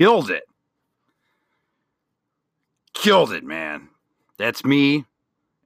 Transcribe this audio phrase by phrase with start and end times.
[0.00, 0.44] Killed it.
[2.94, 3.90] Killed it, man.
[4.38, 5.04] That's me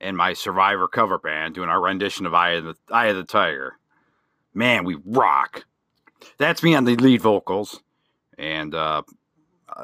[0.00, 3.22] and my Survivor cover band doing our rendition of Eye of the, Eye of the
[3.22, 3.78] Tiger.
[4.52, 5.66] Man, we rock.
[6.36, 7.80] That's me on the lead vocals.
[8.36, 9.02] And uh,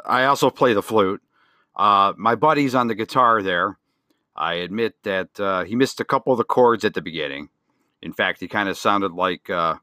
[0.04, 1.22] I also play the flute.
[1.76, 3.78] Uh, my buddy's on the guitar there.
[4.34, 7.50] I admit that uh, he missed a couple of the chords at the beginning.
[8.02, 9.76] In fact, he kind of sounded like uh,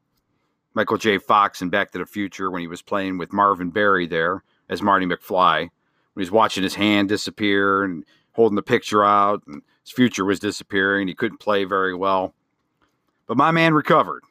[0.74, 1.16] Michael J.
[1.16, 4.82] Fox in Back to the Future when he was playing with Marvin Berry there as
[4.82, 5.60] Marty McFly.
[5.60, 5.70] When
[6.16, 10.38] he was watching his hand disappear and holding the picture out, and his future was
[10.38, 11.08] disappearing.
[11.08, 12.34] He couldn't play very well.
[13.26, 14.22] But my man recovered.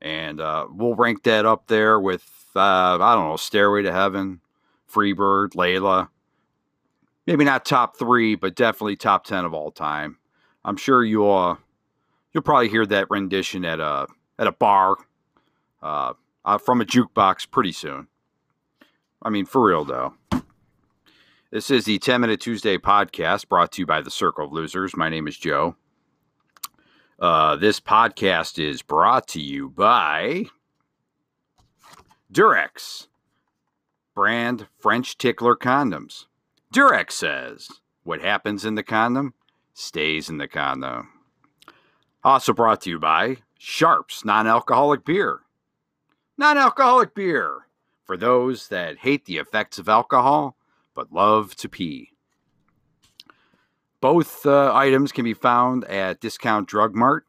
[0.00, 4.40] And uh, we'll rank that up there with, uh, I don't know, Stairway to Heaven,
[4.92, 6.08] Freebird, Layla.
[7.26, 10.18] Maybe not top three, but definitely top 10 of all time.
[10.64, 11.56] I'm sure you'll, uh,
[12.32, 14.06] you'll probably hear that rendition at a,
[14.38, 14.96] at a bar
[15.82, 18.08] uh, uh, from a jukebox pretty soon.
[19.26, 20.14] I mean, for real, though.
[21.50, 24.96] This is the 10 Minute Tuesday podcast brought to you by the Circle of Losers.
[24.96, 25.74] My name is Joe.
[27.18, 30.44] Uh, this podcast is brought to you by
[32.32, 33.08] Durex,
[34.14, 36.26] brand French Tickler condoms.
[36.72, 37.68] Durex says,
[38.04, 39.34] What happens in the condom
[39.74, 41.08] stays in the condom.
[42.22, 45.40] Also brought to you by Sharps non alcoholic beer.
[46.38, 47.65] Non alcoholic beer
[48.06, 50.56] for those that hate the effects of alcohol
[50.94, 52.12] but love to pee.
[54.00, 57.26] Both uh, items can be found at Discount Drug Mart,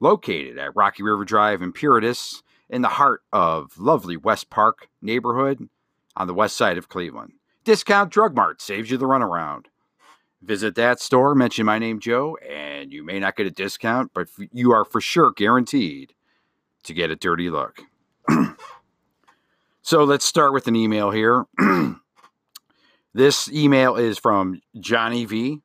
[0.00, 5.68] located at Rocky River Drive in Puritas, in the heart of lovely West Park neighborhood
[6.16, 7.32] on the west side of Cleveland.
[7.62, 9.66] Discount Drug Mart saves you the runaround.
[10.42, 14.28] Visit that store, mention my name, Joe, and you may not get a discount, but
[14.52, 16.12] you are for sure guaranteed
[16.82, 17.80] to get a dirty look.
[19.84, 21.44] so let's start with an email here.
[23.14, 25.60] this email is from Johnny V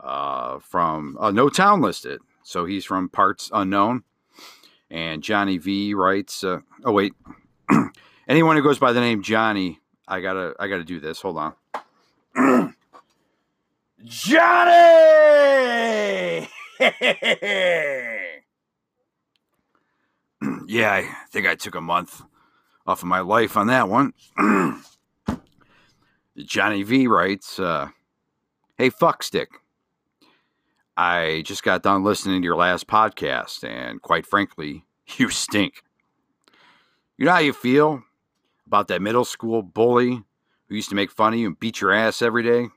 [0.00, 2.20] uh, from uh, no town listed.
[2.42, 4.02] So he's from parts unknown.
[4.90, 7.14] And Johnny V writes, uh, oh, wait.
[8.28, 11.20] Anyone who goes by the name Johnny, I gotta, I gotta do this.
[11.20, 11.54] Hold on.
[14.04, 14.72] Johnny!
[20.66, 22.22] yeah, I think I took a month
[22.86, 24.12] off of my life on that one.
[26.36, 27.88] Johnny V writes, uh,
[28.76, 29.48] Hey, fuckstick.
[30.96, 34.84] I just got done listening to your last podcast, and quite frankly,
[35.16, 35.82] you stink.
[37.16, 38.02] You know how you feel
[38.66, 40.22] about that middle school bully
[40.68, 42.68] who used to make fun of you and beat your ass every day?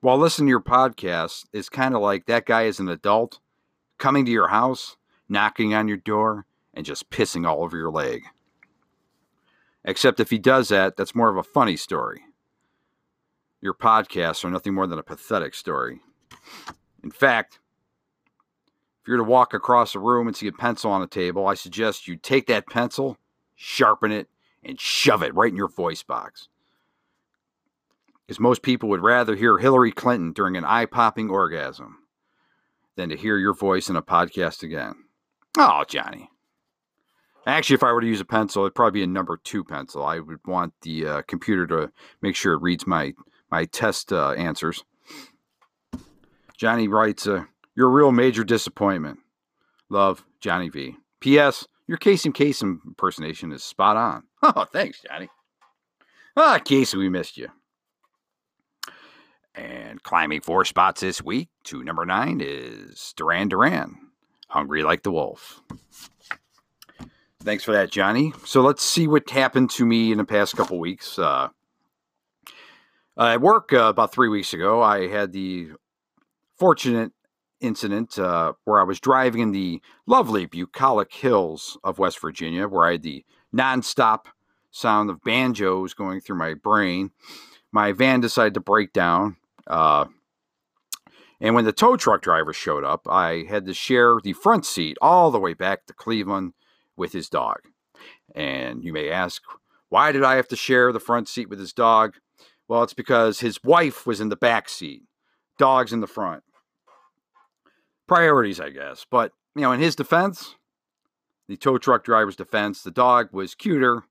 [0.00, 3.38] While listening to your podcast, it's kind of like that guy is an adult
[3.98, 4.96] coming to your house,
[5.28, 8.22] knocking on your door, and just pissing all over your leg.
[9.84, 12.22] Except if he does that, that's more of a funny story.
[13.60, 16.00] Your podcasts are nothing more than a pathetic story.
[17.02, 17.58] In fact,
[19.00, 21.54] if you're to walk across a room and see a pencil on a table, I
[21.54, 23.16] suggest you take that pencil,
[23.54, 24.28] sharpen it,
[24.62, 26.48] and shove it right in your voice box.
[28.26, 31.98] Because most people would rather hear Hillary Clinton during an eye popping orgasm
[32.96, 34.94] than to hear your voice in a podcast again.
[35.58, 36.30] Oh, Johnny.
[37.46, 40.04] Actually, if I were to use a pencil, it'd probably be a number two pencil.
[40.04, 41.90] I would want the uh, computer to
[42.22, 43.14] make sure it reads my
[43.50, 44.84] my test uh, answers.
[46.56, 47.44] Johnny writes, uh,
[47.74, 49.18] You're a real major disappointment.
[49.88, 50.96] Love, Johnny V.
[51.20, 51.66] P.S.
[51.86, 54.24] Your Casey Kasem impersonation is spot on.
[54.42, 55.28] Oh, thanks, Johnny.
[56.34, 57.48] Ah, Casey, we missed you.
[59.54, 63.96] And climbing four spots this week to number nine is Duran Duran,
[64.48, 65.60] Hungry Like the Wolf.
[67.42, 68.34] Thanks for that, Johnny.
[68.44, 71.18] So let's see what happened to me in the past couple weeks.
[71.18, 71.48] Uh,
[73.16, 75.70] at work uh, about three weeks ago, I had the
[76.58, 77.12] fortunate
[77.58, 82.86] incident uh, where I was driving in the lovely bucolic hills of West Virginia, where
[82.86, 84.26] I had the nonstop
[84.70, 87.10] sound of banjos going through my brain.
[87.72, 89.36] My van decided to break down.
[89.66, 90.06] Uh,
[91.40, 94.98] and when the tow truck driver showed up, I had to share the front seat
[95.00, 96.52] all the way back to Cleveland
[97.00, 97.58] with his dog.
[98.36, 99.42] And you may ask,
[99.88, 102.14] why did I have to share the front seat with his dog?
[102.68, 105.02] Well, it's because his wife was in the back seat,
[105.58, 106.44] dogs in the front
[108.10, 109.06] priorities, I guess.
[109.08, 110.56] But, you know, in his defense,
[111.46, 114.02] the tow truck driver's defense, the dog was cuter,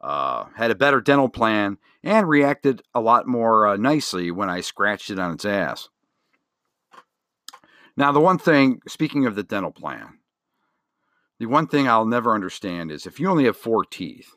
[0.00, 4.62] uh, had a better dental plan, and reacted a lot more uh, nicely when I
[4.62, 5.90] scratched it on its ass.
[7.94, 10.18] Now, the one thing, speaking of the dental plan,
[11.38, 14.34] the one thing I'll never understand is if you only have four teeth,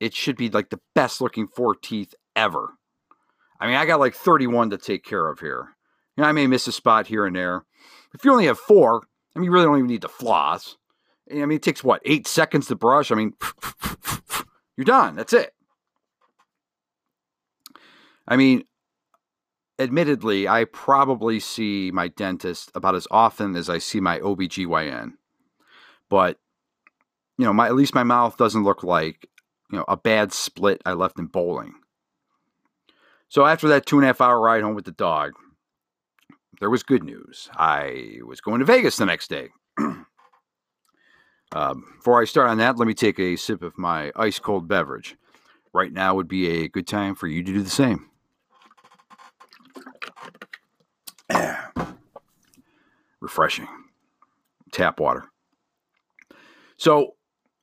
[0.00, 2.74] it should be like the best looking four teeth ever.
[3.60, 5.76] I mean, I got like 31 to take care of here.
[6.16, 7.64] You know, I may miss a spot here and there.
[8.12, 9.02] If you only have four,
[9.34, 10.76] I mean, you really don't even need to floss.
[11.30, 13.10] I mean, it takes what, eight seconds to brush?
[13.10, 13.32] I mean,
[14.76, 15.16] you're done.
[15.16, 15.54] That's it.
[18.26, 18.64] I mean,
[19.78, 25.12] admittedly, I probably see my dentist about as often as I see my OBGYN.
[26.12, 26.38] But,
[27.38, 29.26] you know, my at least my mouth doesn't look like,
[29.70, 31.72] you know, a bad split I left in bowling.
[33.30, 35.32] So after that two and a half hour ride home with the dog,
[36.60, 37.48] there was good news.
[37.56, 39.48] I was going to Vegas the next day.
[39.78, 40.04] um,
[41.96, 45.16] before I start on that, let me take a sip of my ice cold beverage.
[45.72, 48.10] Right now would be a good time for you to do the same.
[53.22, 53.68] Refreshing.
[54.72, 55.31] Tap water.
[56.82, 57.14] So,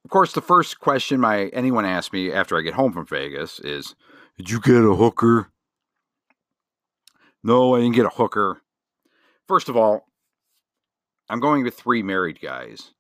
[0.06, 3.60] of course, the first question my anyone asks me after I get home from Vegas
[3.60, 3.94] is,
[4.38, 5.52] "Did you get a hooker?"
[7.44, 8.62] No, I didn't get a hooker.
[9.46, 10.08] First of all,
[11.28, 12.94] I'm going with three married guys,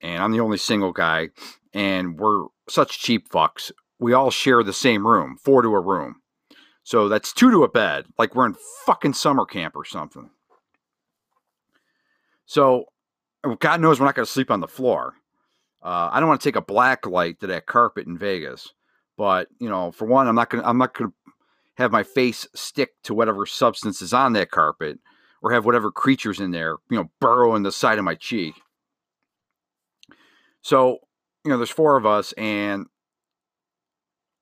[0.00, 1.30] and I'm the only single guy,
[1.72, 3.72] and we're such cheap fucks.
[3.98, 6.22] We all share the same room, four to a room.
[6.84, 8.54] So that's two to a bed, like we're in
[8.86, 10.30] fucking summer camp or something.
[12.46, 12.84] So,
[13.58, 15.16] God knows we're not going to sleep on the floor.
[15.82, 18.72] Uh, I don't want to take a black light to that carpet in Vegas,
[19.16, 21.12] but you know, for one, I'm not to I'm not to
[21.74, 24.98] have my face stick to whatever substance is on that carpet
[25.42, 28.54] or have whatever creatures in there, you know, burrow in the side of my cheek.
[30.62, 30.98] So,
[31.44, 32.86] you know, there's four of us and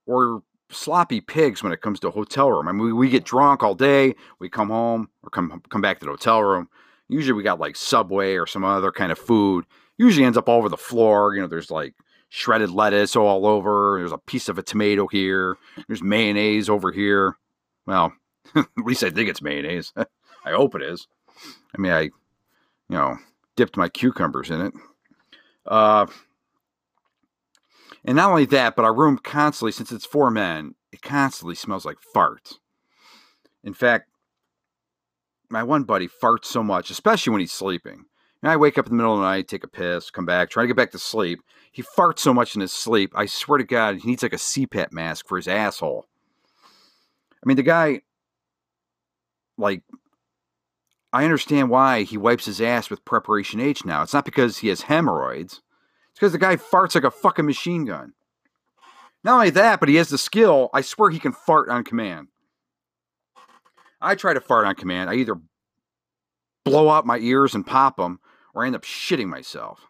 [0.07, 0.41] we're
[0.71, 2.69] sloppy pigs when it comes to a hotel room.
[2.69, 6.01] I mean, we, we get drunk all day, we come home or come come back
[6.01, 6.69] to the hotel room.
[7.09, 9.65] Usually we got like Subway or some other kind of food.
[10.01, 11.35] Usually ends up all over the floor.
[11.35, 11.95] You know, there's like
[12.31, 13.97] shredded lettuce all over.
[13.99, 15.59] There's a piece of a tomato here.
[15.89, 17.37] There's mayonnaise over here.
[17.85, 18.15] Well,
[18.55, 19.93] at least I think it's mayonnaise.
[20.45, 21.07] I hope it is.
[21.77, 22.13] I mean, I, you
[22.89, 23.19] know,
[23.57, 24.73] dipped my cucumbers in it.
[25.67, 26.07] Uh,
[28.03, 31.85] and not only that, but our room constantly, since it's four men, it constantly smells
[31.85, 32.55] like farts.
[33.63, 34.09] In fact,
[35.51, 38.07] my one buddy farts so much, especially when he's sleeping.
[38.43, 40.49] And I wake up in the middle of the night, take a piss, come back,
[40.49, 41.41] try to get back to sleep.
[41.73, 43.13] He farts so much in his sleep.
[43.15, 46.07] I swear to God, he needs like a CPAP mask for his asshole.
[46.53, 48.01] I mean, the guy,
[49.59, 49.83] like,
[51.13, 54.03] I understand why he wipes his ass with Preparation H now.
[54.03, 55.61] It's not because he has hemorrhoids.
[56.11, 58.13] It's because the guy farts like a fucking machine gun.
[59.23, 60.71] Not only that, but he has the skill.
[60.73, 62.29] I swear he can fart on command.
[64.01, 65.11] I try to fart on command.
[65.11, 65.35] I either
[66.65, 68.21] blow out my ears and pop them,
[68.55, 69.87] or I end up shitting myself.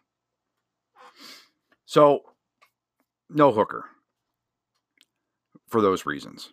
[1.85, 2.21] So,
[3.29, 3.85] no hooker
[5.67, 6.51] for those reasons.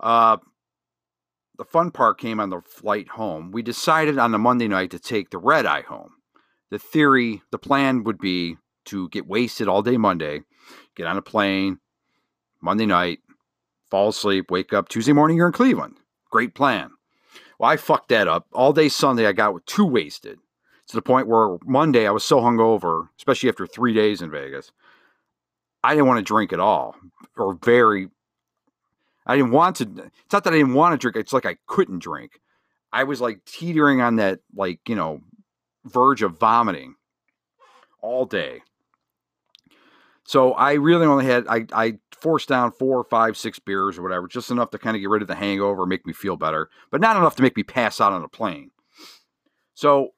[0.00, 0.38] Uh,
[1.58, 3.52] the fun part came on the flight home.
[3.52, 6.12] We decided on the Monday night to take the red eye home.
[6.70, 10.40] The theory, the plan would be to get wasted all day Monday,
[10.96, 11.78] get on a plane
[12.60, 13.20] Monday night,
[13.90, 15.98] fall asleep, wake up Tuesday morning, you're in Cleveland.
[16.30, 16.90] Great plan.
[17.58, 18.46] Well, I fucked that up.
[18.52, 20.38] All day Sunday, I got too wasted
[20.92, 24.72] to the point where Monday I was so hungover, especially after three days in Vegas,
[25.82, 26.94] I didn't want to drink at all,
[27.36, 28.08] or very
[29.26, 29.84] I didn't want to.
[29.84, 31.16] It's not that I didn't want to drink.
[31.16, 32.40] It's like I couldn't drink.
[32.92, 35.22] I was like teetering on that, like you know,
[35.86, 36.96] verge of vomiting
[38.02, 38.60] all day.
[40.24, 44.28] So I really only had I I forced down four, five, six beers or whatever,
[44.28, 47.00] just enough to kind of get rid of the hangover, make me feel better, but
[47.00, 48.70] not enough to make me pass out on a plane.
[49.74, 50.10] So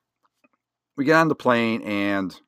[0.97, 2.39] we get on the plane and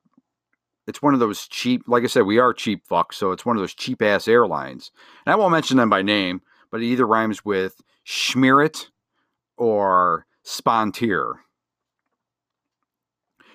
[0.87, 3.57] it's one of those cheap, like I said, we are cheap fucks, so it's one
[3.57, 4.93] of those cheap ass airlines.
[5.25, 8.87] And I won't mention them by name, but it either rhymes with Schmerit
[9.57, 11.35] or Spontier.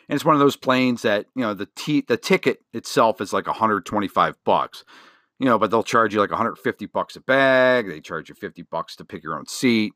[0.09, 3.31] And it's one of those planes that, you know, the t- the ticket itself is
[3.31, 4.83] like 125 bucks.
[5.39, 7.87] You know, but they'll charge you like 150 bucks a bag.
[7.87, 9.93] They charge you 50 bucks to pick your own seat.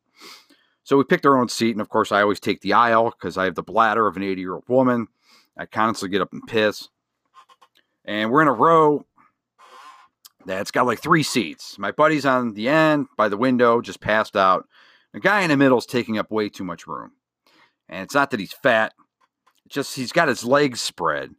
[0.86, 3.38] So we picked our own seat, and of course, I always take the aisle because
[3.38, 5.08] I have the bladder of an 80 year old woman.
[5.58, 6.88] I constantly get up and piss
[8.06, 9.06] and we're in a row
[10.46, 11.78] that's got like three seats.
[11.80, 14.68] My buddy's on the end by the window, just passed out.
[15.14, 17.14] The guy in the middle is taking up way too much room.
[17.90, 18.94] And it's not that he's fat,
[19.66, 21.36] it's just he's got his legs spread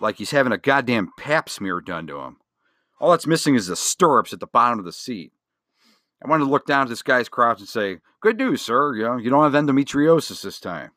[0.00, 2.36] like he's having a goddamn pap smear done to him.
[2.98, 5.32] All that's missing is the stirrups at the bottom of the seat.
[6.22, 8.94] I wanted to look down at this guy's crotch and say, Good news, sir.
[8.94, 10.90] You know, you don't have endometriosis this time.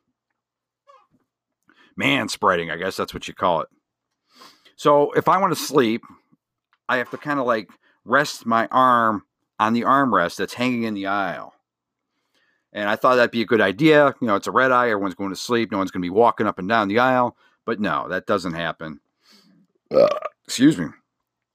[1.96, 2.70] man spreading.
[2.70, 3.68] I guess that's what you call it.
[4.76, 6.02] So if I want to sleep,
[6.88, 7.70] I have to kind of like
[8.04, 9.22] rest my arm
[9.58, 11.54] on the armrest that's hanging in the aisle.
[12.72, 14.14] And I thought that'd be a good idea.
[14.20, 14.90] You know, it's a red eye.
[14.90, 15.70] Everyone's going to sleep.
[15.70, 17.36] No one's going to be walking up and down the aisle.
[17.64, 19.00] But no, that doesn't happen.
[19.94, 20.08] Uh,
[20.44, 20.86] excuse me.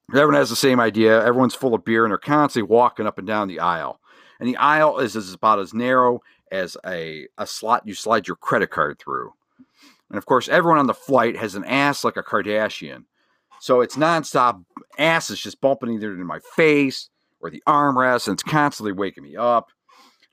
[0.10, 1.24] Everyone has the same idea.
[1.24, 4.00] Everyone's full of beer and they're constantly walking up and down the aisle.
[4.39, 8.38] And the aisle is, is about as narrow as a, a slot you slide your
[8.38, 9.34] credit card through.
[10.10, 13.04] And of course, everyone on the flight has an ass like a Kardashian.
[13.60, 14.63] So it's nonstop
[14.98, 17.10] ass is just bumping either in my face
[17.42, 19.70] or the armrest, and it's constantly waking me up.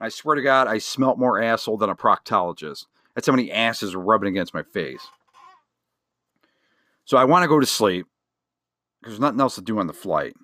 [0.01, 2.87] I swear to God, I smelt more asshole than a proctologist.
[3.15, 5.07] That's how many asses are rubbing against my face.
[7.05, 8.07] So I want to go to sleep
[9.03, 10.35] there's nothing else to do on the flight.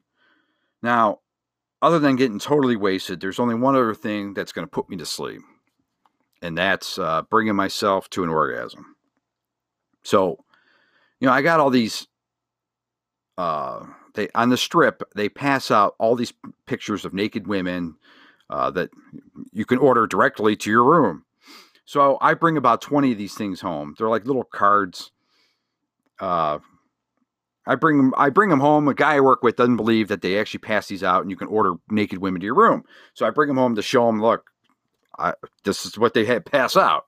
[0.82, 1.20] Now,
[1.80, 4.96] other than getting totally wasted, there's only one other thing that's going to put me
[4.98, 5.40] to sleep,
[6.40, 8.94] and that's uh, bringing myself to an orgasm.
[10.04, 10.44] So,
[11.20, 12.06] you know, I got all these.
[13.38, 16.34] Uh, they on the strip they pass out all these
[16.66, 17.96] pictures of naked women
[18.50, 18.90] uh, that
[19.52, 21.24] you can order directly to your room.
[21.84, 23.94] So I bring about twenty of these things home.
[23.96, 25.10] They're like little cards.
[26.20, 26.58] Uh,
[27.66, 28.14] I bring them.
[28.16, 28.88] I bring them home.
[28.88, 31.36] A guy I work with doesn't believe that they actually pass these out, and you
[31.36, 32.84] can order naked women to your room.
[33.14, 34.20] So I bring them home to show them.
[34.20, 34.50] Look,
[35.18, 37.06] I, this is what they had pass out.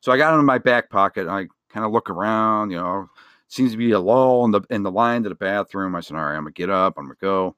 [0.00, 1.22] So I got them in my back pocket.
[1.22, 2.70] And I kind of look around.
[2.70, 3.08] You know,
[3.48, 5.94] seems to be a lull in the in the line to the bathroom.
[5.94, 6.94] I said, all right, I'm gonna get up.
[6.96, 7.56] I'm gonna go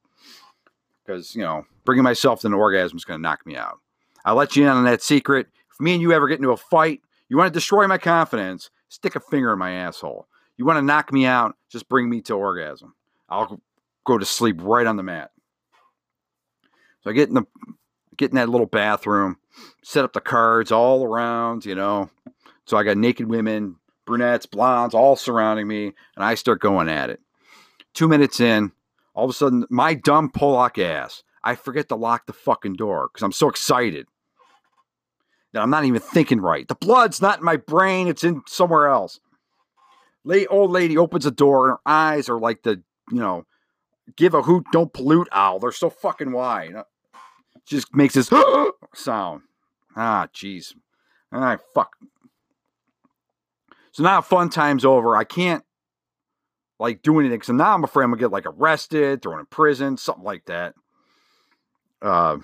[1.05, 3.79] because you know bringing myself to an orgasm is gonna knock me out.
[4.25, 5.47] I'll let you in on that secret.
[5.73, 8.71] If me and you ever get into a fight, you want to destroy my confidence,
[8.89, 10.27] stick a finger in my asshole.
[10.57, 11.57] You want to knock me out?
[11.71, 12.95] Just bring me to orgasm.
[13.29, 13.61] I'll
[14.05, 15.31] go to sleep right on the mat.
[17.03, 17.45] So I get in the
[18.17, 19.37] get in that little bathroom,
[19.83, 22.11] set up the cards all around, you know.
[22.65, 27.11] So I got naked women, brunettes, blondes, all surrounding me, and I start going at
[27.11, 27.21] it.
[27.93, 28.73] Two minutes in,
[29.15, 33.11] all of a sudden, my dumb Pollock ass, I forget to lock the fucking door
[33.13, 34.07] because I'm so excited
[35.53, 36.67] that I'm not even thinking right.
[36.67, 39.21] The blood's not in my brain, it's in somewhere else
[40.49, 43.47] old lady opens the door and her eyes are like the, you know,
[44.17, 45.59] give a hoot, don't pollute owl.
[45.59, 46.75] They're so fucking wide.
[47.67, 48.31] Just makes this
[48.95, 49.43] sound.
[49.97, 50.75] Ah, jeez.
[51.33, 51.97] Ah, fuck.
[53.93, 55.17] So now fun time's over.
[55.17, 55.65] I can't
[56.79, 57.43] like do anything.
[57.43, 60.75] So now I'm afraid I'm gonna get like arrested, thrown in prison, something like that.
[62.03, 62.39] Uh,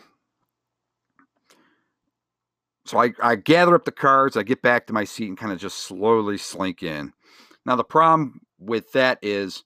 [2.86, 5.52] so I, I gather up the cards, I get back to my seat and kind
[5.52, 7.12] of just slowly slink in.
[7.64, 9.64] Now the problem with that is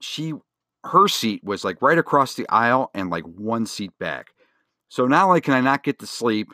[0.00, 0.34] she
[0.84, 4.28] her seat was like right across the aisle and like one seat back.
[4.88, 6.52] So not only can I not get to sleep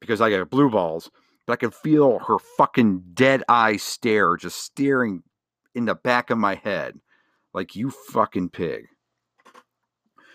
[0.00, 1.10] because I got blue balls,
[1.46, 5.22] but I can feel her fucking dead eye stare just staring
[5.74, 6.98] in the back of my head
[7.52, 8.86] like you fucking pig.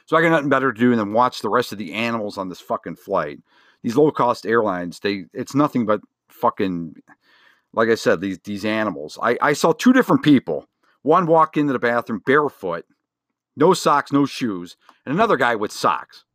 [0.05, 2.49] So I got nothing better to do than watch the rest of the animals on
[2.49, 3.39] this fucking flight.
[3.83, 6.95] These low cost airlines, they it's nothing but fucking
[7.73, 9.17] like I said, these these animals.
[9.21, 10.65] I, I saw two different people.
[11.01, 12.85] One walk into the bathroom barefoot,
[13.55, 16.25] no socks, no shoes, and another guy with socks.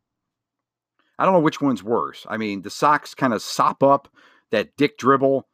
[1.17, 2.25] I don't know which one's worse.
[2.29, 4.09] I mean, the socks kind of sop up
[4.51, 5.47] that dick dribble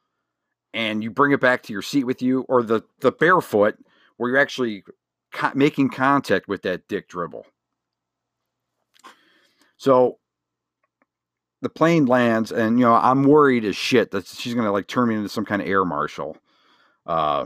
[0.74, 3.76] and you bring it back to your seat with you, or the, the barefoot
[4.18, 4.84] where you're actually
[5.34, 7.46] co- making contact with that dick dribble.
[9.78, 10.20] So
[11.62, 15.10] the plane lands, and you know I'm worried as shit that she's gonna like turn
[15.10, 16.38] me into some kind of air marshal.
[17.06, 17.46] Uh,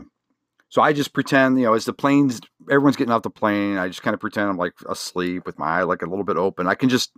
[0.68, 3.88] so I just pretend, you know, as the plane's everyone's getting off the plane, I
[3.88, 6.66] just kind of pretend I'm like asleep with my eye like a little bit open.
[6.66, 7.12] I can just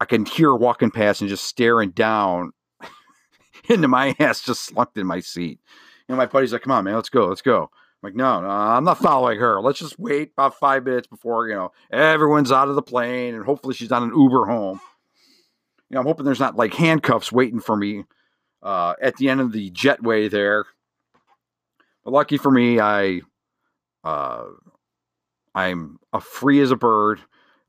[0.00, 2.52] I can hear her walking past and just staring down
[3.68, 5.60] into my ass, just slumped in my seat.
[6.08, 7.70] And my buddy's like, "Come on, man, let's go, let's go."
[8.02, 9.60] I'm like, no, no, I'm not following her.
[9.60, 13.44] Let's just wait about five minutes before you know everyone's out of the plane, and
[13.44, 14.80] hopefully she's on an Uber home
[15.88, 18.04] you know, I'm hoping there's not like handcuffs waiting for me
[18.62, 20.64] uh, at the end of the jetway there.
[22.04, 23.20] But lucky for me, I
[24.04, 24.44] uh,
[25.54, 27.20] I'm a free as a bird.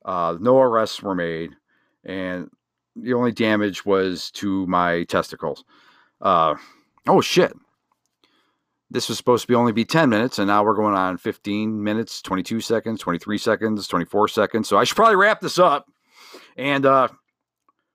[0.06, 1.52] Uh, no arrests were made,
[2.04, 2.50] and
[2.96, 5.64] the only damage was to my testicles.
[6.22, 6.56] Uh,
[7.08, 7.54] oh shit!
[8.90, 11.84] This was supposed to be only be 10 minutes, and now we're going on 15
[11.84, 14.70] minutes, 22 seconds, 23 seconds, 24 seconds.
[14.70, 15.92] So I should probably wrap this up.
[16.56, 17.10] And uh,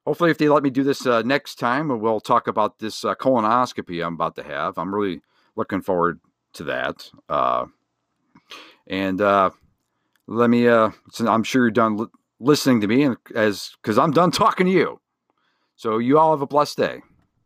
[0.07, 3.15] hopefully, if they let me do this uh, next time, we'll talk about this uh,
[3.15, 4.79] colonoscopy I'm about to have.
[4.79, 5.23] I'm really
[5.57, 6.21] looking forward
[6.55, 7.11] to that.
[7.29, 7.67] Uh,
[8.87, 9.51] and uh,
[10.27, 10.91] let me, uh,
[11.21, 12.07] I'm sure you're done li-
[12.41, 15.01] listening to me, and as because I'm done talking to you.
[15.77, 17.03] So you all have a blessed day.